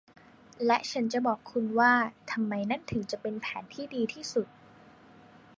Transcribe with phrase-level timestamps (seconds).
[0.65, 1.93] และฉันจะบอกคุณว่า
[2.31, 4.47] ทำไมนั่นถึงจะเป็นแผนที่ดีที่สุด